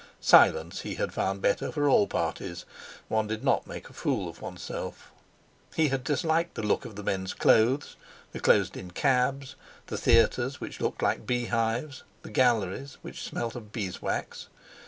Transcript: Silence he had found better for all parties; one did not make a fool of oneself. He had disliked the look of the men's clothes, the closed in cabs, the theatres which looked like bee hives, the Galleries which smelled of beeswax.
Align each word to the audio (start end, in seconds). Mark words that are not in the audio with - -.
Silence 0.19 0.79
he 0.81 0.95
had 0.95 1.13
found 1.13 1.43
better 1.43 1.71
for 1.71 1.87
all 1.87 2.07
parties; 2.07 2.65
one 3.07 3.27
did 3.27 3.43
not 3.43 3.67
make 3.67 3.87
a 3.87 3.93
fool 3.93 4.27
of 4.27 4.41
oneself. 4.41 5.11
He 5.75 5.89
had 5.89 6.03
disliked 6.03 6.55
the 6.55 6.63
look 6.65 6.85
of 6.85 6.95
the 6.95 7.03
men's 7.03 7.35
clothes, 7.35 7.97
the 8.31 8.39
closed 8.39 8.75
in 8.75 8.89
cabs, 8.89 9.53
the 9.85 9.99
theatres 9.99 10.59
which 10.59 10.81
looked 10.81 11.03
like 11.03 11.27
bee 11.27 11.45
hives, 11.45 12.01
the 12.23 12.31
Galleries 12.31 12.97
which 13.03 13.21
smelled 13.21 13.55
of 13.55 13.71
beeswax. 13.71 14.47